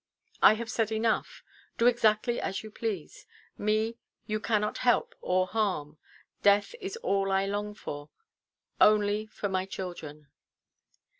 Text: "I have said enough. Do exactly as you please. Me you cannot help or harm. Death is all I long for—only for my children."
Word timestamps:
"I 0.41 0.55
have 0.55 0.71
said 0.71 0.91
enough. 0.91 1.43
Do 1.77 1.85
exactly 1.85 2.41
as 2.41 2.63
you 2.63 2.71
please. 2.71 3.27
Me 3.55 3.99
you 4.25 4.39
cannot 4.39 4.79
help 4.79 5.13
or 5.21 5.45
harm. 5.45 5.99
Death 6.41 6.73
is 6.81 6.97
all 7.03 7.31
I 7.31 7.45
long 7.45 7.75
for—only 7.75 9.27
for 9.27 9.47
my 9.47 9.67
children." 9.67 10.27